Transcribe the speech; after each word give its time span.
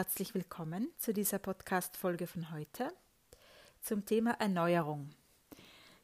herzlich 0.00 0.32
willkommen 0.32 0.88
zu 0.96 1.12
dieser 1.12 1.38
Podcast-Folge 1.38 2.26
von 2.26 2.52
heute 2.52 2.90
zum 3.82 4.06
Thema 4.06 4.30
Erneuerung. 4.40 5.10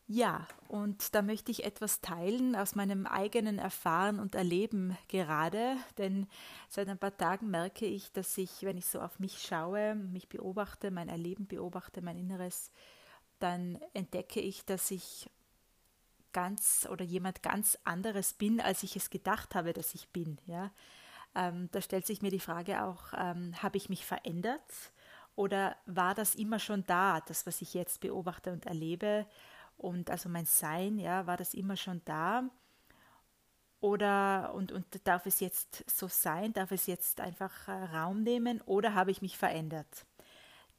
Ja, 0.06 0.46
und 0.68 1.14
da 1.14 1.22
möchte 1.22 1.50
ich 1.50 1.64
etwas 1.64 2.02
teilen 2.02 2.56
aus 2.56 2.74
meinem 2.74 3.06
eigenen 3.06 3.58
Erfahren 3.58 4.20
und 4.20 4.34
Erleben 4.34 4.98
gerade, 5.08 5.78
denn 5.96 6.26
seit 6.68 6.90
ein 6.90 6.98
paar 6.98 7.16
Tagen 7.16 7.50
merke 7.50 7.86
ich, 7.86 8.12
dass 8.12 8.36
ich, 8.36 8.64
wenn 8.64 8.76
ich 8.76 8.84
so 8.84 9.00
auf 9.00 9.18
mich 9.18 9.40
schaue, 9.40 9.94
mich 9.94 10.28
beobachte, 10.28 10.90
mein 10.90 11.08
Erleben 11.08 11.46
beobachte, 11.46 12.02
mein 12.02 12.18
Inneres, 12.18 12.70
dann 13.38 13.80
entdecke 13.94 14.40
ich, 14.40 14.66
dass 14.66 14.90
ich 14.90 15.30
ganz 16.34 16.86
oder 16.92 17.02
jemand 17.06 17.42
ganz 17.42 17.78
anderes 17.84 18.34
bin, 18.34 18.60
als 18.60 18.82
ich 18.82 18.94
es 18.94 19.08
gedacht 19.08 19.54
habe, 19.54 19.72
dass 19.72 19.94
ich 19.94 20.10
bin. 20.10 20.36
Ja, 20.44 20.70
ähm, 21.36 21.68
da 21.72 21.80
stellt 21.80 22.06
sich 22.06 22.22
mir 22.22 22.30
die 22.30 22.40
Frage 22.40 22.82
auch, 22.82 23.12
ähm, 23.16 23.54
habe 23.62 23.76
ich 23.76 23.88
mich 23.88 24.04
verändert 24.04 24.92
oder 25.36 25.76
war 25.86 26.14
das 26.14 26.34
immer 26.34 26.58
schon 26.58 26.84
da, 26.86 27.20
das, 27.20 27.46
was 27.46 27.60
ich 27.60 27.74
jetzt 27.74 28.00
beobachte 28.00 28.52
und 28.52 28.66
erlebe? 28.66 29.26
Und 29.76 30.10
also 30.10 30.28
mein 30.30 30.46
Sein, 30.46 30.98
ja, 30.98 31.26
war 31.26 31.36
das 31.36 31.52
immer 31.52 31.76
schon 31.76 32.00
da? 32.06 32.44
Oder 33.80 34.54
und, 34.54 34.72
und 34.72 34.86
darf 35.04 35.26
es 35.26 35.40
jetzt 35.40 35.84
so 35.88 36.08
sein? 36.08 36.54
Darf 36.54 36.72
es 36.72 36.86
jetzt 36.86 37.20
einfach 37.20 37.68
äh, 37.68 37.72
Raum 37.72 38.22
nehmen 38.22 38.62
oder 38.62 38.94
habe 38.94 39.10
ich 39.10 39.20
mich 39.20 39.36
verändert? 39.36 40.06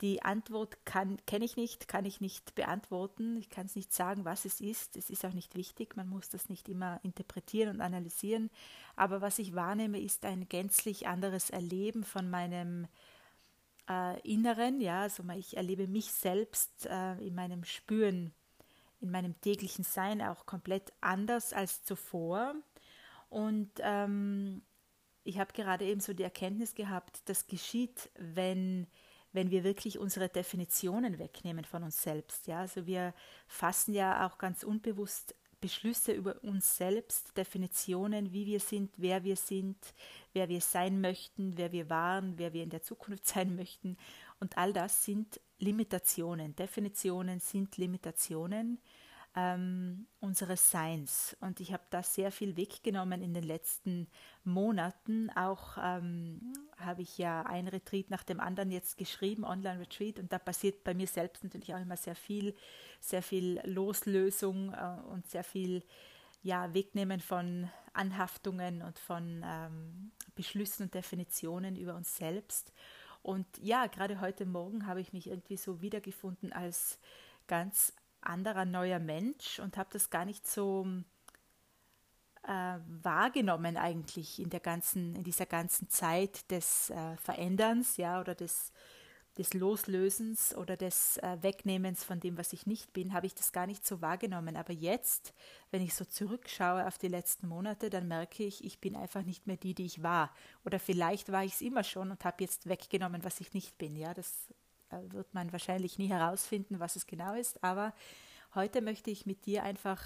Die 0.01 0.21
Antwort 0.21 0.77
kenne 0.85 1.45
ich 1.45 1.57
nicht, 1.57 1.87
kann 1.87 2.05
ich 2.05 2.21
nicht 2.21 2.53
beantworten. 2.55 3.35
Ich 3.37 3.49
kann 3.49 3.65
es 3.65 3.75
nicht 3.75 3.91
sagen, 3.91 4.25
was 4.25 4.45
es 4.45 4.61
ist. 4.61 4.95
Es 4.95 5.09
ist 5.09 5.25
auch 5.25 5.33
nicht 5.33 5.55
wichtig. 5.55 5.95
Man 5.95 6.07
muss 6.07 6.29
das 6.29 6.49
nicht 6.49 6.69
immer 6.69 6.99
interpretieren 7.03 7.75
und 7.75 7.81
analysieren. 7.81 8.51
Aber 8.95 9.21
was 9.21 9.39
ich 9.39 9.55
wahrnehme, 9.55 9.99
ist 9.99 10.23
ein 10.25 10.47
gänzlich 10.47 11.07
anderes 11.07 11.49
Erleben 11.49 12.03
von 12.03 12.29
meinem 12.29 12.87
äh, 13.89 14.19
Inneren. 14.21 14.81
Ja, 14.81 15.01
also 15.01 15.23
ich 15.35 15.57
erlebe 15.57 15.87
mich 15.87 16.11
selbst 16.11 16.85
äh, 16.85 17.17
in 17.25 17.33
meinem 17.33 17.63
Spüren 17.63 18.33
in 18.99 19.11
meinem 19.11 19.39
täglichen 19.41 19.83
Sein 19.83 20.21
auch 20.21 20.45
komplett 20.45 20.91
anders 21.01 21.53
als 21.53 21.83
zuvor. 21.83 22.55
Und 23.29 23.71
ähm, 23.79 24.61
ich 25.23 25.39
habe 25.39 25.53
gerade 25.53 25.85
eben 25.85 25.99
so 25.99 26.13
die 26.13 26.23
Erkenntnis 26.23 26.73
gehabt, 26.73 27.21
das 27.25 27.47
geschieht, 27.47 28.09
wenn, 28.17 28.87
wenn 29.37 29.51
wir 29.51 29.63
wirklich 29.63 29.99
unsere 29.99 30.29
Definitionen 30.29 31.19
wegnehmen 31.19 31.63
von 31.63 31.83
uns 31.83 32.01
selbst. 32.01 32.47
Ja? 32.47 32.61
Also 32.61 32.87
wir 32.87 33.13
fassen 33.45 33.93
ja 33.93 34.25
auch 34.25 34.39
ganz 34.39 34.63
unbewusst 34.63 35.35
Beschlüsse 35.61 36.11
über 36.11 36.43
uns 36.43 36.77
selbst, 36.77 37.37
Definitionen, 37.37 38.33
wie 38.33 38.47
wir 38.47 38.59
sind, 38.59 38.91
wer 38.97 39.23
wir 39.23 39.35
sind, 39.35 39.77
wer 40.33 40.49
wir 40.49 40.59
sein 40.59 41.01
möchten, 41.01 41.55
wer 41.55 41.71
wir 41.71 41.87
waren, 41.87 42.39
wer 42.39 42.51
wir 42.53 42.63
in 42.63 42.71
der 42.71 42.81
Zukunft 42.81 43.27
sein 43.33 43.55
möchten. 43.55 43.95
Und 44.39 44.57
all 44.57 44.73
das 44.73 45.05
sind 45.05 45.39
Limitationen. 45.59 46.55
Definitionen 46.55 47.39
sind 47.39 47.77
Limitationen 47.77 48.79
ähm, 49.37 50.07
unseres 50.19 50.71
Seins. 50.71 51.37
Und 51.41 51.59
ich 51.59 51.71
habe 51.71 51.83
da 51.91 52.01
sehr 52.01 52.31
viel 52.31 52.57
weggenommen 52.57 53.21
in 53.21 53.35
den 53.35 53.43
letzten 53.43 54.07
Monaten. 54.43 55.29
Auch 55.35 55.77
ähm, 55.77 56.53
habe 56.77 57.03
ich 57.03 57.19
ja 57.19 57.43
ein 57.43 57.67
Retreat 57.67 58.09
nach 58.09 58.23
dem 58.23 58.39
anderen 58.39 58.71
jetzt 58.71 58.97
geschrieben, 58.97 59.45
Online-Retreat. 59.45 60.17
Und 60.17 60.33
da 60.33 60.39
passiert 60.39 60.83
bei 60.83 60.95
mir 60.95 61.05
selbst 61.05 61.43
natürlich 61.43 61.75
auch 61.75 61.79
immer 61.79 61.97
sehr 61.97 62.15
viel, 62.15 62.55
sehr 62.99 63.21
viel 63.21 63.61
Loslösung 63.63 64.73
äh, 64.73 65.01
und 65.11 65.29
sehr 65.29 65.43
viel 65.43 65.83
ja, 66.41 66.73
Wegnehmen 66.73 67.19
von 67.19 67.69
Anhaftungen 67.93 68.81
und 68.81 68.97
von 68.97 69.45
ähm, 69.45 70.11
Beschlüssen 70.33 70.83
und 70.83 70.95
Definitionen 70.95 71.75
über 71.75 71.93
uns 71.93 72.17
selbst. 72.17 72.73
Und 73.21 73.45
ja, 73.61 73.85
gerade 73.85 74.19
heute 74.19 74.47
Morgen 74.47 74.87
habe 74.87 75.01
ich 75.01 75.13
mich 75.13 75.27
irgendwie 75.27 75.57
so 75.57 75.81
wiedergefunden 75.81 76.53
als 76.53 76.97
ganz 77.45 77.93
anderer 78.21 78.65
neuer 78.65 78.99
Mensch 78.99 79.59
und 79.59 79.77
habe 79.77 79.89
das 79.91 80.09
gar 80.09 80.25
nicht 80.25 80.47
so 80.47 80.87
äh, 82.43 82.77
wahrgenommen 82.87 83.77
eigentlich 83.77 84.39
in 84.39 84.49
der 84.49 84.59
ganzen, 84.59 85.15
in 85.15 85.23
dieser 85.23 85.45
ganzen 85.45 85.89
Zeit 85.89 86.49
des 86.51 86.89
äh, 86.89 87.17
Veränderns, 87.17 87.97
ja, 87.97 88.19
oder 88.19 88.35
des 88.35 88.71
des 89.37 89.53
Loslösens 89.53 90.55
oder 90.55 90.75
des 90.75 91.17
äh, 91.17 91.37
Wegnehmens 91.41 92.03
von 92.03 92.19
dem, 92.19 92.37
was 92.37 92.53
ich 92.53 92.65
nicht 92.65 92.93
bin, 92.93 93.13
habe 93.13 93.27
ich 93.27 93.35
das 93.35 93.51
gar 93.51 93.67
nicht 93.67 93.85
so 93.85 94.01
wahrgenommen. 94.01 94.55
Aber 94.55 94.73
jetzt, 94.73 95.33
wenn 95.71 95.81
ich 95.81 95.93
so 95.93 96.05
zurückschaue 96.05 96.87
auf 96.87 96.97
die 96.97 97.07
letzten 97.07 97.47
Monate, 97.47 97.89
dann 97.89 98.07
merke 98.07 98.43
ich, 98.43 98.63
ich 98.63 98.79
bin 98.79 98.95
einfach 98.95 99.23
nicht 99.23 99.45
mehr 99.47 99.57
die, 99.57 99.75
die 99.75 99.85
ich 99.85 100.01
war. 100.01 100.33
Oder 100.65 100.79
vielleicht 100.79 101.31
war 101.31 101.43
ich 101.43 101.53
es 101.53 101.61
immer 101.61 101.83
schon 101.83 102.11
und 102.11 102.25
habe 102.25 102.43
jetzt 102.43 102.67
weggenommen, 102.67 103.23
was 103.23 103.39
ich 103.39 103.53
nicht 103.53 103.77
bin. 103.77 103.95
Ja, 103.95 104.13
das 104.13 104.51
wird 105.09 105.33
man 105.33 105.51
wahrscheinlich 105.51 105.97
nie 105.97 106.09
herausfinden, 106.09 106.79
was 106.79 106.95
es 106.95 107.07
genau 107.07 107.33
ist. 107.33 107.63
Aber 107.63 107.93
heute 108.55 108.81
möchte 108.81 109.11
ich 109.11 109.25
mit 109.25 109.45
dir 109.45 109.63
einfach 109.63 110.01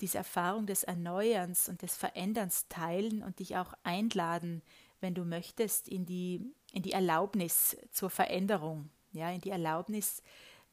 diese 0.00 0.18
Erfahrung 0.18 0.66
des 0.66 0.84
Erneuerns 0.84 1.68
und 1.68 1.82
des 1.82 1.96
Veränderns 1.96 2.68
teilen 2.68 3.22
und 3.22 3.40
dich 3.40 3.56
auch 3.56 3.74
einladen, 3.82 4.62
wenn 5.00 5.14
du 5.14 5.24
möchtest, 5.24 5.88
in 5.88 6.06
die 6.06 6.54
in 6.72 6.82
die 6.82 6.92
Erlaubnis 6.92 7.76
zur 7.90 8.10
Veränderung, 8.10 8.90
ja, 9.12 9.30
in 9.30 9.40
die 9.40 9.50
Erlaubnis, 9.50 10.22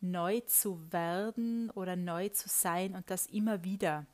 neu 0.01 0.41
zu 0.41 0.91
werden 0.91 1.69
oder 1.71 1.95
neu 1.95 2.29
zu 2.29 2.49
sein 2.49 2.95
und 2.95 3.09
das 3.09 3.25
immer 3.27 3.63
wieder. 3.63 4.05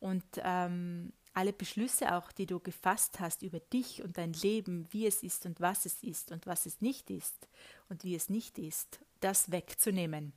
Und 0.00 0.24
ähm, 0.42 1.12
alle 1.34 1.52
Beschlüsse 1.52 2.14
auch, 2.14 2.32
die 2.32 2.46
du 2.46 2.60
gefasst 2.60 3.20
hast 3.20 3.42
über 3.42 3.60
dich 3.60 4.02
und 4.02 4.16
dein 4.18 4.32
Leben, 4.32 4.86
wie 4.90 5.06
es 5.06 5.22
ist 5.22 5.46
und 5.46 5.60
was 5.60 5.84
es 5.84 6.02
ist 6.02 6.30
und 6.30 6.46
was 6.46 6.64
es 6.64 6.80
nicht 6.80 7.10
ist 7.10 7.48
und 7.88 8.04
wie 8.04 8.14
es 8.14 8.30
nicht 8.30 8.58
ist, 8.58 9.00
das 9.20 9.50
wegzunehmen. 9.50 10.32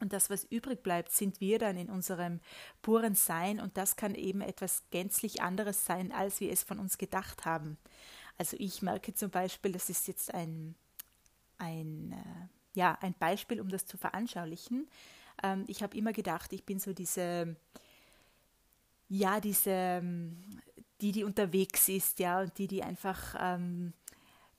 Und 0.00 0.12
das, 0.12 0.30
was 0.30 0.44
übrig 0.44 0.82
bleibt, 0.82 1.10
sind 1.10 1.40
wir 1.40 1.58
dann 1.58 1.76
in 1.76 1.90
unserem 1.90 2.40
puren 2.82 3.14
Sein 3.14 3.60
und 3.60 3.76
das 3.76 3.96
kann 3.96 4.14
eben 4.14 4.40
etwas 4.40 4.82
gänzlich 4.90 5.42
anderes 5.42 5.86
sein, 5.86 6.12
als 6.12 6.40
wir 6.40 6.52
es 6.52 6.62
von 6.62 6.78
uns 6.78 6.98
gedacht 6.98 7.44
haben. 7.44 7.78
Also 8.36 8.56
ich 8.60 8.82
merke 8.82 9.14
zum 9.14 9.30
Beispiel, 9.30 9.72
das 9.72 9.90
ist 9.90 10.06
jetzt 10.06 10.32
ein, 10.32 10.76
ein, 11.58 12.12
äh, 12.12 12.78
ja, 12.78 12.96
ein 13.00 13.14
Beispiel, 13.14 13.60
um 13.60 13.68
das 13.68 13.86
zu 13.86 13.96
veranschaulichen. 13.96 14.88
Ähm, 15.42 15.64
ich 15.66 15.82
habe 15.82 15.96
immer 15.96 16.12
gedacht, 16.12 16.52
ich 16.52 16.64
bin 16.64 16.78
so 16.78 16.92
diese, 16.92 17.56
ja, 19.08 19.40
diese, 19.40 19.70
ähm, 19.70 20.36
die, 21.00 21.12
die 21.12 21.24
unterwegs 21.24 21.88
ist, 21.88 22.18
ja, 22.18 22.40
und 22.40 22.56
die, 22.58 22.66
die 22.66 22.82
einfach 22.82 23.34
ähm, 23.38 23.92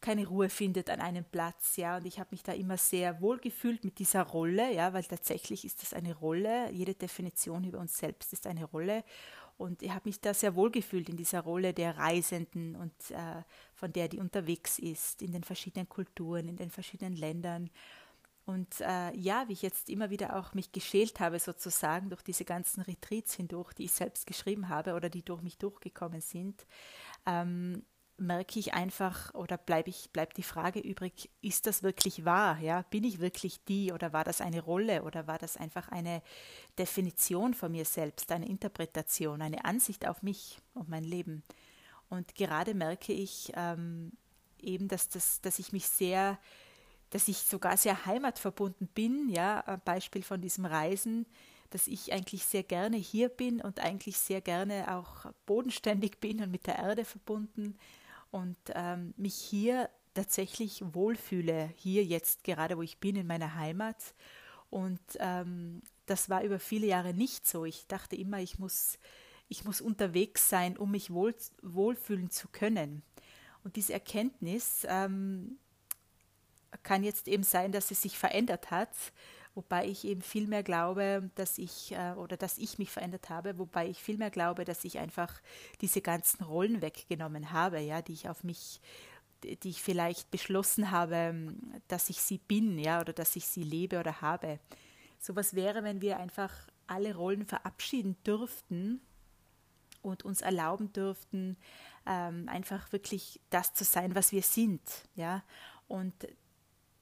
keine 0.02 0.28
Ruhe 0.28 0.50
findet 0.50 0.90
an 0.90 1.02
einem 1.02 1.26
Platz, 1.26 1.76
ja, 1.78 1.98
und 1.98 2.06
ich 2.06 2.20
habe 2.20 2.30
mich 2.32 2.44
da 2.44 2.54
immer 2.54 2.78
sehr 2.78 3.22
wohl 3.22 3.38
gefühlt 3.40 3.84
mit 3.84 4.00
dieser 4.00 4.24
Rolle, 4.24 4.74
ja, 4.74 4.94
weil 4.94 5.04
tatsächlich 5.04 5.66
ist 5.66 5.82
das 5.82 5.94
eine 5.94 6.16
Rolle, 6.16 6.72
jede 6.72 6.94
Definition 6.96 7.64
über 7.66 7.80
uns 7.80 7.98
selbst 7.98 8.34
ist 8.34 8.48
eine 8.48 8.66
Rolle. 8.66 9.04
Und 9.58 9.84
ich 9.84 9.92
habe 9.92 10.08
mich 10.08 10.22
da 10.22 10.34
sehr 10.34 10.56
wohl 10.56 10.72
gefühlt 10.72 11.10
in 11.10 11.18
dieser 11.18 11.42
Rolle 11.42 11.74
der 11.74 11.98
Reisenden 11.98 12.78
und 12.78 12.94
äh, 13.12 13.44
von 13.74 13.92
der, 13.92 14.08
die 14.08 14.20
unterwegs 14.20 14.80
ist, 14.80 15.22
in 15.22 15.34
den 15.34 15.44
verschiedenen 15.44 15.90
Kulturen, 15.90 16.48
in 16.48 16.56
den 16.56 16.72
verschiedenen 16.72 17.18
Ländern. 17.18 17.70
Und 18.50 18.82
äh, 18.82 19.16
ja, 19.16 19.48
wie 19.48 19.54
ich 19.54 19.62
jetzt 19.62 19.92
immer 19.92 20.10
wieder 20.10 20.36
auch 20.36 20.56
mich 20.56 20.72
geschält 20.72 21.20
habe, 21.20 21.38
sozusagen 21.38 22.10
durch 22.10 22.24
diese 22.24 22.46
ganzen 22.46 22.82
Retreats 22.82 23.36
hindurch, 23.36 23.74
die 23.74 23.84
ich 23.84 23.92
selbst 23.92 24.26
geschrieben 24.26 24.70
habe 24.70 24.96
oder 24.96 25.08
die 25.08 25.22
durch 25.22 25.44
mich 25.44 25.60
durchgekommen 25.60 26.20
sind, 26.20 26.66
ähm, 27.28 27.84
merke 28.18 28.58
ich 28.58 28.74
einfach 28.74 29.32
oder 29.36 29.56
bleibe 29.56 29.92
ich, 29.92 30.10
bleibt 30.14 30.38
die 30.38 30.44
Frage 30.44 30.80
übrig, 30.80 31.30
ist 31.42 31.68
das 31.68 31.84
wirklich 31.84 32.26
wahr? 32.26 32.58
Ja? 32.58 32.82
Bin 32.90 33.04
ich 33.04 33.20
wirklich 33.20 33.64
die 33.66 33.92
oder 33.92 34.14
war 34.14 34.24
das 34.24 34.42
eine 34.42 34.62
Rolle 34.62 35.04
oder 35.04 35.28
war 35.28 35.38
das 35.38 35.56
einfach 35.56 35.90
eine 35.90 36.24
Definition 36.80 37.54
von 37.54 37.72
mir 37.72 37.86
selbst, 37.86 38.32
eine 38.32 38.50
Interpretation, 38.50 39.44
eine 39.44 39.64
Ansicht 39.64 40.08
auf 40.08 40.24
mich 40.24 40.58
und 40.74 40.90
mein 40.90 41.04
Leben? 41.04 41.44
Und 42.10 42.34
gerade 42.34 42.74
merke 42.74 43.14
ich 43.14 43.52
ähm, 43.56 44.12
eben, 44.60 44.88
dass, 44.88 45.08
das, 45.08 45.40
dass 45.42 45.60
ich 45.60 45.72
mich 45.72 45.86
sehr, 45.86 46.40
dass 47.10 47.28
ich 47.28 47.38
sogar 47.38 47.78
sehr 47.78 48.06
heimatverbunden 48.06 48.88
bin, 48.88 49.30
ja, 49.30 49.62
ein 49.62 49.82
Beispiel 49.84 50.24
von 50.24 50.42
diesem 50.42 50.66
Reisen, 50.66 51.26
dass 51.70 51.88
ich 51.88 52.14
eigentlich 52.14 52.46
sehr 52.46 52.64
gerne 52.64 52.98
hier 52.98 53.30
bin 53.30 53.62
und 53.62 53.80
eigentlich 53.80 54.18
sehr 54.18 54.42
gerne 54.42 54.96
auch 54.96 55.32
bodenständig 55.46 56.20
bin 56.20 56.42
und 56.42 56.52
mit 56.52 56.68
der 56.68 56.80
Erde 56.80 57.06
verbunden 57.06 57.78
und 58.32 58.58
ähm, 58.74 59.14
mich 59.18 59.36
hier 59.36 59.90
tatsächlich 60.14 60.84
wohlfühle, 60.94 61.72
hier 61.76 62.04
jetzt 62.04 62.44
gerade, 62.44 62.78
wo 62.78 62.82
ich 62.82 62.98
bin, 62.98 63.16
in 63.16 63.28
meiner 63.28 63.56
Heimat. 63.56 64.14
Und 64.70 65.00
ähm, 65.20 65.82
das 66.06 66.30
war 66.30 66.44
über 66.44 66.60
viele 66.60 66.88
Jahre 66.88 67.14
nicht 67.14 67.48
so. 67.48 67.66
Ich 67.66 67.88
dachte 67.88 68.16
immer, 68.16 68.40
ich 68.40 68.60
muss, 68.60 69.00
ich 69.48 69.64
muss 69.64 69.82
unterwegs 69.82 70.50
sein, 70.50 70.78
um 70.78 70.92
mich 70.92 71.12
wohl, 71.12 71.36
wohlfühlen 71.62 72.32
zu 72.32 72.48
können. 72.50 73.04
Und 73.64 73.76
diese 73.76 73.94
Erkenntnis 73.94 74.86
ähm, 74.88 75.60
kann 76.84 77.04
jetzt 77.04 77.28
eben 77.28 77.44
sein, 77.44 77.72
dass 77.72 77.92
es 77.92 78.02
sich 78.02 78.18
verändert 78.18 78.72
hat 78.72 78.90
wobei 79.56 79.88
ich 79.88 80.06
eben 80.06 80.22
viel 80.22 80.48
mehr 80.48 80.64
glaube, 80.64 81.30
dass 81.36 81.58
ich 81.58 81.92
äh, 81.92 82.14
oder 82.14 82.38
dass 82.38 82.58
ich 82.58 82.78
mich 82.80 82.92
verändert 82.92 83.30
habe, 83.30 83.58
wobei 83.58 83.88
ich 83.88 84.02
viel 84.02 84.18
mehr 84.18 84.30
glaube, 84.30 84.64
dass 84.64 84.86
ich 84.86 85.00
einfach 85.00 85.42
diese 85.82 86.00
ganzen 86.02 86.46
Rollen 86.46 86.82
weggenommen 86.82 87.52
habe, 87.52 87.80
ja, 87.80 88.02
die 88.02 88.14
ich 88.14 88.30
auf 88.30 88.44
mich 88.44 88.80
die 89.44 89.70
ich 89.70 89.82
vielleicht 89.82 90.32
beschlossen 90.32 90.92
habe, 90.92 91.54
dass 91.88 92.10
ich 92.10 92.20
sie 92.20 92.40
bin, 92.40 92.78
ja, 92.78 93.00
oder 93.00 93.14
dass 93.14 93.38
ich 93.38 93.48
sie 93.48 93.64
lebe 93.64 93.98
oder 93.98 94.20
habe. 94.20 94.60
So 95.18 95.34
was 95.36 95.54
wäre, 95.54 95.82
wenn 95.84 96.02
wir 96.02 96.18
einfach 96.20 96.52
alle 96.88 97.16
Rollen 97.16 97.46
verabschieden 97.46 98.18
dürften 98.26 99.00
und 100.02 100.26
uns 100.26 100.42
erlauben 100.42 100.92
dürften, 100.92 101.56
ähm, 102.06 102.50
einfach 102.50 102.92
wirklich 102.92 103.40
das 103.50 103.74
zu 103.74 103.86
sein, 103.86 104.14
was 104.14 104.34
wir 104.34 104.42
sind, 104.42 104.82
ja, 105.16 105.42
und 105.88 106.14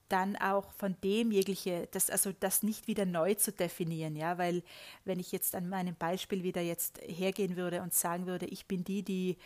dann 0.09 0.35
auch 0.35 0.71
von 0.73 0.95
dem 1.03 1.31
jegliche, 1.31 1.87
das, 1.91 2.09
also 2.09 2.31
das 2.39 2.63
nicht 2.63 2.87
wieder 2.87 3.05
neu 3.05 3.33
zu 3.35 3.51
definieren, 3.51 4.15
ja, 4.15 4.37
weil 4.37 4.63
wenn 5.05 5.19
ich 5.19 5.31
jetzt 5.31 5.55
an 5.55 5.69
meinem 5.69 5.95
Beispiel 5.95 6.43
wieder 6.43 6.61
jetzt 6.61 6.99
hergehen 7.01 7.55
würde 7.55 7.81
und 7.81 7.93
sagen 7.93 8.25
würde, 8.25 8.45
ich 8.45 8.67
bin 8.67 8.83
die, 8.83 9.03
die 9.03 9.37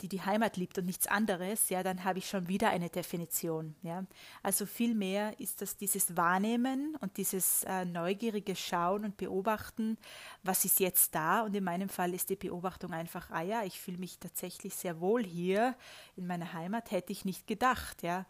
die 0.00 0.08
die 0.08 0.22
Heimat 0.22 0.56
liebt 0.56 0.78
und 0.78 0.86
nichts 0.86 1.06
anderes, 1.06 1.68
ja, 1.68 1.82
dann 1.82 2.04
habe 2.04 2.18
ich 2.18 2.28
schon 2.28 2.48
wieder 2.48 2.70
eine 2.70 2.90
Definition, 2.90 3.74
ja. 3.82 4.04
Also 4.42 4.66
vielmehr 4.66 5.38
ist 5.40 5.62
das 5.62 5.76
dieses 5.76 6.16
Wahrnehmen 6.16 6.96
und 7.00 7.16
dieses 7.16 7.64
äh, 7.64 7.84
neugierige 7.84 8.56
Schauen 8.56 9.04
und 9.04 9.16
Beobachten, 9.16 9.96
was 10.42 10.64
ist 10.64 10.80
jetzt 10.80 11.14
da 11.14 11.42
und 11.42 11.54
in 11.54 11.64
meinem 11.64 11.88
Fall 11.88 12.14
ist 12.14 12.30
die 12.30 12.36
Beobachtung 12.36 12.92
einfach, 12.92 13.30
ah 13.30 13.42
ja, 13.42 13.64
ich 13.64 13.80
fühle 13.80 13.98
mich 13.98 14.18
tatsächlich 14.18 14.74
sehr 14.74 15.00
wohl 15.00 15.24
hier 15.24 15.74
in 16.16 16.26
meiner 16.26 16.52
Heimat, 16.52 16.90
hätte 16.90 17.12
ich 17.12 17.24
nicht 17.24 17.46
gedacht, 17.46 18.02
ja. 18.02 18.26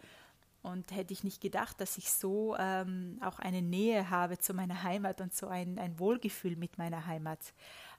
Und 0.67 0.91
hätte 0.91 1.13
ich 1.13 1.23
nicht 1.23 1.41
gedacht, 1.41 1.81
dass 1.81 1.97
ich 1.97 2.11
so 2.11 2.57
ähm, 2.59 3.21
auch 3.23 3.39
eine 3.39 3.63
Nähe 3.63 4.11
habe 4.11 4.39
zu 4.39 4.53
meiner 4.53 4.83
Heimat 4.83 5.21
und 5.21 5.33
so 5.33 5.47
ein, 5.47 5.79
ein 5.79 6.01
Wohlgefühl 6.01 6.57
mit 6.57 6.77
meiner 6.77 7.07
Heimat, 7.07 7.39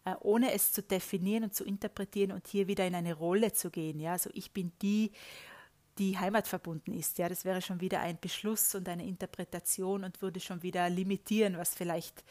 äh, 0.04 0.16
ohne 0.20 0.52
es 0.52 0.74
zu 0.74 0.84
definieren 0.84 1.46
und 1.46 1.56
zu 1.56 1.64
interpretieren 1.64 2.34
und 2.34 2.46
hier 2.46 2.68
wieder 2.68 2.86
in 2.86 2.94
eine 2.94 3.14
Rolle 3.14 3.54
zu 3.54 3.70
gehen. 3.70 4.02
Ja? 4.02 4.12
Also 4.12 4.30
ich 4.34 4.52
bin 4.52 4.74
die, 4.82 5.14
die 5.98 6.20
heimatverbunden 6.20 6.94
ist. 6.94 7.18
Ja, 7.20 7.30
das 7.30 7.46
wäre 7.46 7.62
schon 7.62 7.80
wieder 7.80 8.02
ein 8.02 8.20
Beschluss 8.20 8.76
und 8.76 8.90
eine 8.90 9.06
Interpretation 9.06 10.04
und 10.04 10.22
würde 10.22 10.42
schon 10.42 10.62
wieder 10.62 10.90
limitieren, 10.90 11.58
was 11.58 11.74
vielleicht 11.74 12.26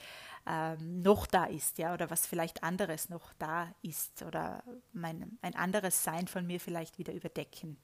ähm, 0.47 1.01
noch 1.01 1.27
da 1.27 1.45
ist, 1.47 1.79
ja, 1.79 1.95
oder 1.95 2.11
was 2.11 2.27
vielleicht 2.27 2.63
anderes 2.63 3.09
noch 3.09 3.33
da 3.39 3.75
ist 3.81 4.23
oder 4.23 4.63
mein, 4.93 5.39
ein 5.41 5.55
anderes 5.55 6.05
Sein 6.05 6.29
von 6.29 6.47
mir 6.47 6.61
vielleicht 6.61 6.99
wieder 6.99 7.15
überdecken. 7.15 7.79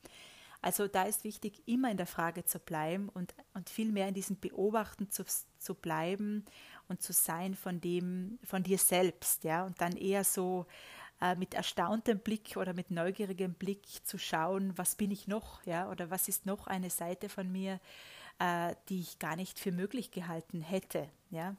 Also 0.62 0.87
da 0.87 1.03
ist 1.03 1.25
wichtig, 1.25 1.61
immer 1.67 1.91
in 1.91 1.97
der 1.97 2.06
Frage 2.06 2.44
zu 2.44 2.61
bleiben 2.61 3.09
und, 3.09 3.35
und 3.53 3.69
viel 3.69 3.91
mehr 3.91 4.06
in 4.09 4.14
diesem 4.14 4.38
Beobachten 4.38 5.11
zu, 5.11 5.25
zu 5.59 5.75
bleiben 5.75 6.44
und 6.88 7.03
zu 7.03 7.12
sein 7.12 7.56
von 7.56 7.81
dem, 7.81 8.38
von 8.44 8.62
dir 8.62 8.79
selbst, 8.79 9.43
ja, 9.43 9.67
und 9.67 9.81
dann 9.81 9.97
eher 9.97 10.23
so 10.23 10.67
äh, 11.20 11.35
mit 11.35 11.55
erstauntem 11.55 12.20
Blick 12.20 12.56
oder 12.56 12.75
mit 12.75 12.93
neugierigem 12.93 13.55
Blick 13.55 14.06
zu 14.06 14.19
schauen, 14.19 14.73
was 14.79 14.94
bin 14.94 15.11
ich 15.11 15.26
noch, 15.26 15.64
ja, 15.67 15.91
oder 15.91 16.11
was 16.11 16.29
ist 16.29 16.47
noch 16.47 16.69
eine 16.69 16.91
Seite 16.91 17.29
von 17.29 17.50
mir, 17.50 17.81
äh, 18.38 18.76
die 18.88 19.00
ich 19.00 19.19
gar 19.19 19.35
nicht 19.35 19.58
für 19.58 19.73
möglich 19.73 20.12
gehalten 20.12 20.61
hätte, 20.61 21.08
ja. 21.31 21.56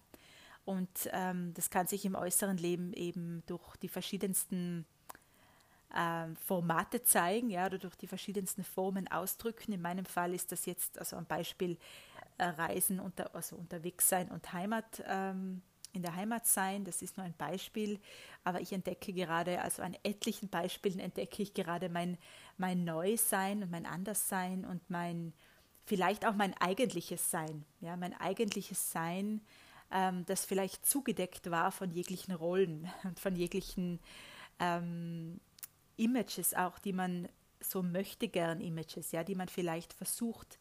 Und 0.65 1.09
ähm, 1.11 1.53
das 1.55 1.69
kann 1.69 1.87
sich 1.87 2.05
im 2.05 2.15
äußeren 2.15 2.55
Leben 2.55 2.93
eben 2.93 3.43
durch 3.47 3.75
die 3.75 3.89
verschiedensten 3.89 4.85
ähm, 5.95 6.35
Formate 6.35 7.03
zeigen, 7.03 7.49
ja, 7.49 7.65
oder 7.65 7.77
durch 7.77 7.95
die 7.95 8.07
verschiedensten 8.07 8.63
Formen 8.63 9.07
ausdrücken. 9.07 9.73
In 9.73 9.81
meinem 9.81 10.05
Fall 10.05 10.33
ist 10.33 10.51
das 10.51 10.65
jetzt 10.65 10.97
also 10.97 11.15
ein 11.15 11.25
Beispiel 11.25 11.77
äh, 12.37 12.45
Reisen, 12.45 12.99
unter, 12.99 13.33
also 13.35 13.55
unterwegs 13.55 14.09
sein 14.09 14.29
und 14.29 14.53
Heimat. 14.53 15.03
Ähm, 15.07 15.61
in 15.93 16.01
der 16.01 16.15
Heimat 16.15 16.47
sein, 16.47 16.83
das 16.85 17.03
ist 17.03 17.17
nur 17.17 17.25
ein 17.25 17.35
Beispiel, 17.37 17.99
aber 18.43 18.61
ich 18.61 18.73
entdecke 18.73 19.13
gerade, 19.13 19.61
also 19.61 19.83
an 19.83 19.95
etlichen 20.03 20.49
Beispielen 20.49 20.99
entdecke 20.99 21.43
ich 21.43 21.53
gerade 21.53 21.87
mein, 21.87 22.17
mein 22.57 22.83
Neusein 22.83 23.61
und 23.61 23.69
mein 23.69 23.85
Anderssein 23.85 24.65
und 24.65 24.89
mein, 24.89 25.33
vielleicht 25.85 26.25
auch 26.25 26.33
mein 26.33 26.55
eigentliches 26.57 27.29
Sein, 27.29 27.63
ja, 27.79 27.95
mein 27.95 28.19
eigentliches 28.19 28.91
Sein, 28.91 29.41
ähm, 29.91 30.25
das 30.25 30.45
vielleicht 30.45 30.83
zugedeckt 30.85 31.51
war 31.51 31.71
von 31.71 31.91
jeglichen 31.91 32.33
Rollen 32.33 32.89
und 33.03 33.19
von 33.19 33.35
jeglichen 33.35 33.99
ähm, 34.59 35.39
Images 35.97 36.53
auch, 36.53 36.79
die 36.79 36.93
man 36.93 37.29
so 37.59 37.81
möchte 37.81 38.27
gern 38.27 38.61
Images, 38.61 39.11
ja, 39.11 39.23
die 39.23 39.35
man 39.35 39.47
vielleicht 39.47 39.93
versucht 39.93 40.59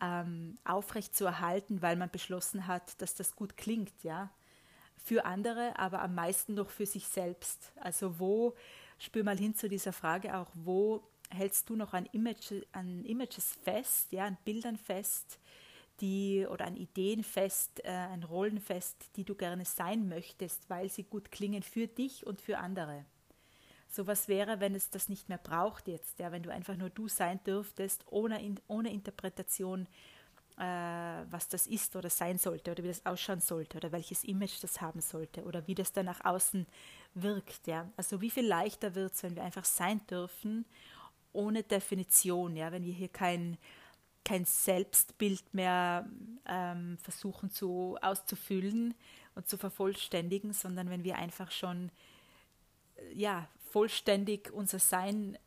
ähm, 0.00 0.58
aufrecht 0.64 1.14
zu 1.14 1.24
erhalten, 1.24 1.80
weil 1.80 1.96
man 1.96 2.10
beschlossen 2.10 2.66
hat, 2.66 3.00
dass 3.00 3.14
das 3.14 3.36
gut 3.36 3.56
klingt, 3.56 4.02
ja, 4.02 4.30
für 4.96 5.24
andere, 5.24 5.78
aber 5.78 6.02
am 6.02 6.14
meisten 6.14 6.54
noch 6.54 6.70
für 6.70 6.86
sich 6.86 7.06
selbst. 7.06 7.72
Also 7.76 8.18
wo, 8.18 8.54
spür 8.98 9.24
mal 9.24 9.38
hin 9.38 9.54
zu 9.54 9.68
dieser 9.68 9.92
Frage 9.92 10.36
auch, 10.36 10.50
wo 10.54 11.02
hältst 11.30 11.70
du 11.70 11.76
noch 11.76 11.92
an, 11.92 12.06
Image, 12.06 12.52
an 12.72 13.04
Images 13.04 13.58
fest, 13.62 14.12
ja, 14.12 14.26
an 14.26 14.36
Bildern 14.44 14.76
fest, 14.76 15.38
die 16.00 16.46
oder 16.50 16.66
an 16.66 16.76
Ideen 16.76 17.22
fest, 17.22 17.84
äh, 17.84 17.90
an 17.90 18.24
Rollen 18.24 18.60
fest, 18.60 19.10
die 19.16 19.24
du 19.24 19.34
gerne 19.34 19.64
sein 19.64 20.08
möchtest, 20.08 20.68
weil 20.68 20.90
sie 20.90 21.04
gut 21.04 21.30
klingen 21.30 21.62
für 21.62 21.86
dich 21.86 22.26
und 22.26 22.40
für 22.40 22.58
andere 22.58 23.04
sowas 23.92 24.28
wäre, 24.28 24.60
wenn 24.60 24.74
es 24.74 24.90
das 24.90 25.08
nicht 25.08 25.28
mehr 25.28 25.38
braucht 25.38 25.86
jetzt, 25.86 26.18
ja, 26.18 26.32
wenn 26.32 26.42
du 26.42 26.50
einfach 26.50 26.76
nur 26.76 26.90
du 26.90 27.08
sein 27.08 27.40
dürftest, 27.44 28.04
ohne, 28.10 28.56
ohne 28.66 28.92
Interpretation, 28.92 29.86
äh, 30.56 30.62
was 30.62 31.48
das 31.48 31.66
ist 31.66 31.94
oder 31.96 32.10
sein 32.10 32.38
sollte 32.38 32.70
oder 32.70 32.82
wie 32.82 32.88
das 32.88 33.04
ausschauen 33.04 33.40
sollte 33.40 33.76
oder 33.76 33.92
welches 33.92 34.24
Image 34.24 34.62
das 34.62 34.80
haben 34.80 35.00
sollte 35.00 35.44
oder 35.44 35.66
wie 35.66 35.74
das 35.74 35.92
dann 35.92 36.06
nach 36.06 36.24
außen 36.24 36.66
wirkt, 37.14 37.66
ja. 37.66 37.90
Also 37.96 38.20
wie 38.20 38.30
viel 38.30 38.46
leichter 38.46 38.94
wird 38.94 39.12
es, 39.12 39.22
wenn 39.22 39.36
wir 39.36 39.44
einfach 39.44 39.64
sein 39.64 40.00
dürfen, 40.06 40.64
ohne 41.32 41.62
Definition, 41.62 42.56
ja, 42.56 42.72
wenn 42.72 42.84
wir 42.84 42.92
hier 42.92 43.08
kein, 43.08 43.58
kein 44.24 44.44
Selbstbild 44.44 45.52
mehr 45.52 46.06
ähm, 46.46 46.98
versuchen 47.02 47.50
zu 47.50 47.98
auszufüllen 48.00 48.94
und 49.34 49.48
zu 49.48 49.58
vervollständigen, 49.58 50.52
sondern 50.52 50.90
wenn 50.90 51.04
wir 51.04 51.16
einfach 51.16 51.50
schon 51.50 51.90
ja, 53.14 53.48
vollständig 53.72 54.52
unser 54.52 54.78
Sein 54.78 55.38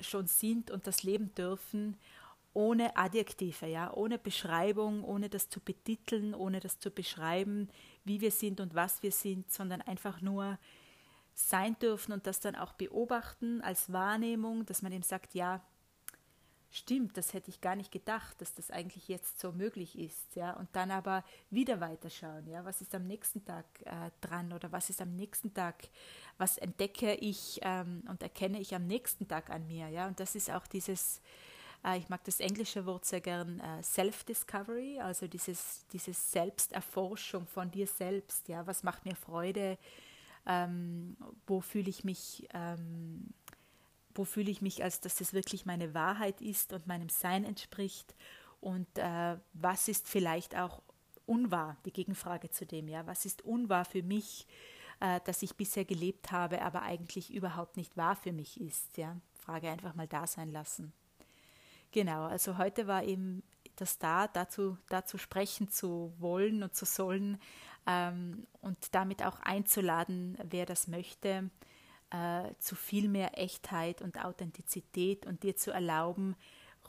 schon 0.00 0.26
sind 0.26 0.70
und 0.70 0.86
das 0.86 1.02
leben 1.02 1.34
dürfen, 1.34 1.96
ohne 2.54 2.96
Adjektive, 2.96 3.66
ja, 3.66 3.92
ohne 3.94 4.18
Beschreibung, 4.18 5.04
ohne 5.04 5.30
das 5.30 5.48
zu 5.48 5.58
betiteln, 5.58 6.34
ohne 6.34 6.60
das 6.60 6.78
zu 6.78 6.90
beschreiben, 6.90 7.70
wie 8.04 8.20
wir 8.20 8.30
sind 8.30 8.60
und 8.60 8.74
was 8.74 9.02
wir 9.02 9.12
sind, 9.12 9.50
sondern 9.50 9.80
einfach 9.80 10.20
nur 10.20 10.58
sein 11.34 11.78
dürfen 11.78 12.12
und 12.12 12.26
das 12.26 12.40
dann 12.40 12.54
auch 12.54 12.74
beobachten 12.74 13.62
als 13.62 13.90
Wahrnehmung, 13.90 14.66
dass 14.66 14.82
man 14.82 14.92
eben 14.92 15.02
sagt, 15.02 15.34
ja, 15.34 15.62
stimmt, 16.72 17.16
das 17.18 17.34
hätte 17.34 17.50
ich 17.50 17.60
gar 17.60 17.76
nicht 17.76 17.92
gedacht, 17.92 18.40
dass 18.40 18.54
das 18.54 18.70
eigentlich 18.70 19.06
jetzt 19.06 19.38
so 19.38 19.52
möglich 19.52 19.98
ist, 19.98 20.34
ja, 20.34 20.54
und 20.54 20.68
dann 20.72 20.90
aber 20.90 21.22
wieder 21.50 21.80
weiterschauen, 21.80 22.46
ja, 22.48 22.64
was 22.64 22.80
ist 22.80 22.94
am 22.94 23.06
nächsten 23.06 23.44
Tag 23.44 23.66
äh, 23.84 24.10
dran 24.22 24.52
oder 24.52 24.72
was 24.72 24.88
ist 24.88 25.02
am 25.02 25.14
nächsten 25.14 25.52
Tag, 25.52 25.88
was 26.38 26.56
entdecke 26.56 27.14
ich 27.14 27.60
ähm, 27.62 28.02
und 28.08 28.22
erkenne 28.22 28.58
ich 28.58 28.74
am 28.74 28.86
nächsten 28.86 29.28
Tag 29.28 29.50
an 29.50 29.66
mir, 29.66 29.88
ja, 29.88 30.08
und 30.08 30.18
das 30.18 30.34
ist 30.34 30.50
auch 30.50 30.66
dieses, 30.66 31.20
äh, 31.84 31.98
ich 31.98 32.08
mag 32.08 32.24
das 32.24 32.40
englische 32.40 32.86
Wort 32.86 33.04
sehr 33.04 33.20
gern, 33.20 33.60
äh, 33.60 33.82
Self-Discovery, 33.82 34.98
also 35.00 35.26
dieses, 35.26 35.86
dieses 35.92 36.32
Selbsterforschung 36.32 37.46
von 37.46 37.70
dir 37.70 37.86
selbst, 37.86 38.48
ja, 38.48 38.66
was 38.66 38.82
macht 38.82 39.04
mir 39.04 39.14
Freude, 39.14 39.76
ähm, 40.46 41.16
wo 41.46 41.60
fühle 41.60 41.90
ich 41.90 42.02
mich 42.02 42.48
ähm, 42.54 43.32
wo 44.14 44.24
fühle 44.24 44.50
ich 44.50 44.62
mich, 44.62 44.82
als 44.82 45.00
dass 45.00 45.20
es 45.20 45.32
wirklich 45.32 45.66
meine 45.66 45.94
Wahrheit 45.94 46.40
ist 46.40 46.72
und 46.72 46.86
meinem 46.86 47.08
Sein 47.08 47.44
entspricht. 47.44 48.14
Und 48.60 48.86
äh, 48.98 49.36
was 49.52 49.88
ist 49.88 50.08
vielleicht 50.08 50.56
auch 50.56 50.82
unwahr, 51.26 51.76
die 51.84 51.92
Gegenfrage 51.92 52.50
zu 52.50 52.66
dem, 52.66 52.88
ja, 52.88 53.06
was 53.06 53.24
ist 53.24 53.42
unwahr 53.42 53.84
für 53.84 54.02
mich, 54.02 54.46
äh, 55.00 55.20
dass 55.24 55.42
ich 55.42 55.56
bisher 55.56 55.84
gelebt 55.84 56.30
habe, 56.30 56.62
aber 56.62 56.82
eigentlich 56.82 57.32
überhaupt 57.32 57.76
nicht 57.76 57.96
wahr 57.96 58.16
für 58.16 58.32
mich 58.32 58.60
ist, 58.60 58.96
ja, 58.96 59.16
Frage 59.34 59.70
einfach 59.70 59.94
mal 59.94 60.08
da 60.08 60.26
sein 60.26 60.50
lassen. 60.52 60.92
Genau, 61.90 62.24
also 62.24 62.56
heute 62.58 62.86
war 62.86 63.04
eben 63.04 63.42
das 63.76 63.98
da, 63.98 64.28
dazu, 64.28 64.78
dazu 64.88 65.18
sprechen 65.18 65.68
zu 65.68 66.12
wollen 66.18 66.62
und 66.62 66.74
zu 66.74 66.84
sollen 66.84 67.38
ähm, 67.86 68.46
und 68.60 68.94
damit 68.94 69.24
auch 69.24 69.40
einzuladen, 69.40 70.38
wer 70.42 70.66
das 70.66 70.88
möchte, 70.88 71.50
äh, 72.12 72.54
zu 72.58 72.76
viel 72.76 73.08
mehr 73.08 73.38
Echtheit 73.38 74.02
und 74.02 74.22
Authentizität 74.22 75.26
und 75.26 75.42
dir 75.42 75.56
zu 75.56 75.70
erlauben, 75.70 76.36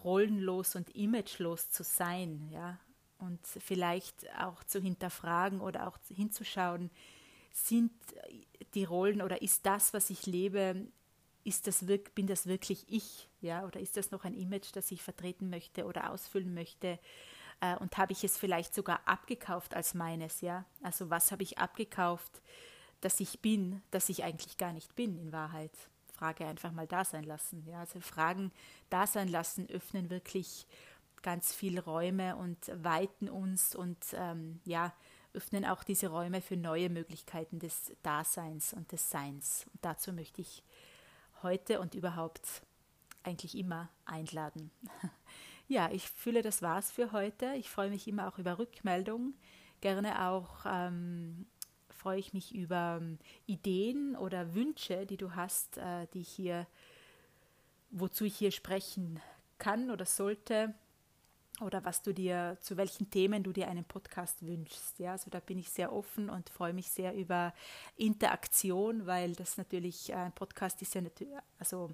rollenlos 0.03 0.75
und 0.75 0.93
imagelos 0.95 1.71
zu 1.71 1.83
sein, 1.83 2.49
ja, 2.51 2.77
und 3.19 3.39
vielleicht 3.47 4.25
auch 4.37 4.63
zu 4.65 4.81
hinterfragen 4.81 5.61
oder 5.61 5.87
auch 5.87 5.97
hinzuschauen, 6.09 6.91
sind 7.53 7.91
die 8.73 8.83
Rollen 8.83 9.21
oder 9.21 9.41
ist 9.41 9.65
das, 9.65 9.93
was 9.93 10.09
ich 10.09 10.25
lebe, 10.25 10.87
ist 11.45 11.67
das 11.67 11.85
bin 12.15 12.27
das 12.27 12.47
wirklich 12.47 12.85
ich, 12.89 13.29
ja, 13.39 13.65
oder 13.65 13.79
ist 13.79 13.95
das 13.95 14.11
noch 14.11 14.25
ein 14.25 14.33
Image, 14.33 14.71
das 14.73 14.91
ich 14.91 15.01
vertreten 15.01 15.49
möchte 15.49 15.85
oder 15.85 16.09
ausfüllen 16.09 16.53
möchte? 16.53 16.99
Äh, 17.61 17.77
und 17.77 17.97
habe 17.97 18.11
ich 18.11 18.23
es 18.23 18.37
vielleicht 18.37 18.73
sogar 18.73 19.01
abgekauft 19.05 19.73
als 19.73 19.93
meines, 19.93 20.41
ja? 20.41 20.65
Also 20.81 21.09
was 21.09 21.31
habe 21.31 21.43
ich 21.43 21.59
abgekauft? 21.59 22.41
Dass 23.03 23.19
ich 23.19 23.39
bin, 23.39 23.81
dass 23.91 24.09
ich 24.09 24.23
eigentlich 24.23 24.57
gar 24.57 24.73
nicht 24.73 24.95
bin 24.95 25.17
in 25.17 25.31
Wahrheit. 25.31 25.71
Frage 26.13 26.45
einfach 26.45 26.71
mal 26.71 26.87
da 26.87 27.03
sein 27.03 27.23
lassen. 27.23 27.65
Ja, 27.67 27.79
also 27.79 27.99
Fragen 27.99 28.51
da 28.89 29.07
sein 29.07 29.27
lassen 29.27 29.69
öffnen 29.69 30.09
wirklich 30.09 30.67
ganz 31.21 31.53
viele 31.53 31.83
Räume 31.83 32.35
und 32.35 32.71
weiten 32.83 33.29
uns 33.29 33.75
und 33.75 33.97
ähm, 34.13 34.59
ja, 34.65 34.93
öffnen 35.33 35.65
auch 35.65 35.83
diese 35.83 36.09
Räume 36.09 36.41
für 36.41 36.57
neue 36.57 36.89
Möglichkeiten 36.89 37.59
des 37.59 37.91
Daseins 38.03 38.73
und 38.73 38.91
des 38.91 39.09
Seins. 39.09 39.65
Und 39.73 39.83
dazu 39.83 40.13
möchte 40.13 40.41
ich 40.41 40.63
heute 41.41 41.79
und 41.79 41.95
überhaupt 41.95 42.61
eigentlich 43.23 43.57
immer 43.57 43.89
einladen. 44.05 44.71
Ja, 45.69 45.89
ich 45.91 46.09
fühle, 46.09 46.41
das 46.41 46.61
war's 46.61 46.91
für 46.91 47.13
heute. 47.13 47.53
Ich 47.55 47.69
freue 47.69 47.89
mich 47.89 48.07
immer 48.07 48.27
auch 48.27 48.37
über 48.37 48.59
Rückmeldungen. 48.59 49.33
Gerne 49.81 50.27
auch 50.29 50.65
ähm, 50.65 51.45
freue 52.03 52.19
ich 52.19 52.33
mich 52.33 52.53
über 52.53 52.99
ähm, 53.01 53.17
Ideen 53.45 54.17
oder 54.17 54.53
Wünsche, 54.53 55.05
die 55.05 55.15
du 55.15 55.35
hast, 55.35 55.77
äh, 55.77 56.05
die 56.13 56.19
ich 56.19 56.29
hier, 56.29 56.67
wozu 57.91 58.25
ich 58.25 58.35
hier 58.35 58.51
sprechen 58.51 59.21
kann 59.57 59.89
oder 59.89 60.05
sollte 60.05 60.73
oder 61.61 61.85
was 61.85 62.01
du 62.01 62.13
dir, 62.13 62.57
zu 62.59 62.75
welchen 62.75 63.09
Themen 63.09 63.41
du 63.41 63.53
dir 63.53 63.69
einen 63.69 63.85
Podcast 63.85 64.45
wünschst. 64.45 64.99
Ja, 64.99 65.13
also 65.13 65.29
da 65.29 65.39
bin 65.39 65.57
ich 65.57 65.69
sehr 65.69 65.93
offen 65.93 66.29
und 66.29 66.49
freue 66.49 66.73
mich 66.73 66.89
sehr 66.89 67.13
über 67.13 67.53
Interaktion, 67.95 69.05
weil 69.05 69.33
das 69.33 69.57
natürlich, 69.57 70.09
äh, 70.09 70.15
ein 70.15 70.33
Podcast 70.33 70.81
ist 70.81 70.95
ja 70.95 71.01
natürlich, 71.01 71.33
also 71.57 71.89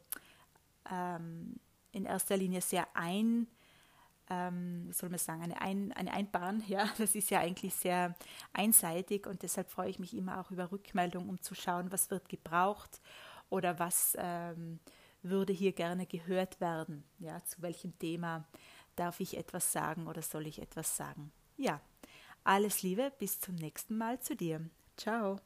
ähm, 0.92 1.60
in 1.92 2.06
erster 2.06 2.36
Linie 2.36 2.62
sehr 2.62 2.88
ein, 2.96 3.46
ähm, 4.30 4.86
wie 4.88 4.94
soll 4.94 5.10
man 5.10 5.20
sagen, 5.20 5.42
eine, 5.42 5.62
ein, 5.62 5.92
eine 5.94 6.14
Einbahn, 6.14 6.64
ja, 6.68 6.90
das 6.98 7.16
ist 7.16 7.30
ja 7.30 7.40
eigentlich 7.40 7.76
sehr 7.76 8.16
einseitig 8.54 9.28
und 9.28 9.44
deshalb 9.44 9.70
freue 9.70 9.90
ich 9.90 10.00
mich 10.00 10.16
immer 10.16 10.40
auch 10.40 10.52
über 10.52 10.72
Rückmeldung, 10.72 11.30
um 11.30 11.42
zu 11.42 11.56
schauen, 11.56 11.92
was 11.92 12.12
wird 12.12 12.30
gebraucht 12.30 13.02
oder 13.50 13.80
was 13.80 14.16
ähm, 14.20 14.80
würde 15.22 15.54
hier 15.54 15.74
gerne 15.74 16.06
gehört 16.06 16.62
werden, 16.62 17.04
ja, 17.20 17.44
zu 17.44 17.62
welchem 17.62 17.98
Thema 18.00 18.46
Darf 19.00 19.22
ich 19.22 19.38
etwas 19.38 19.72
sagen 19.72 20.08
oder 20.08 20.22
soll 20.22 20.46
ich 20.46 20.62
etwas 20.62 20.98
sagen? 20.98 21.32
Ja, 21.56 21.80
alles 22.44 22.84
Liebe, 22.84 23.14
bis 23.18 23.40
zum 23.40 23.56
nächsten 23.56 23.98
Mal 23.98 24.20
zu 24.20 24.36
dir. 24.36 24.70
Ciao. 24.98 25.40